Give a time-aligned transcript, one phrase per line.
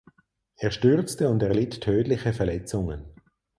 [0.55, 3.05] Er stürzte und erlitt tödliche Verletzungen.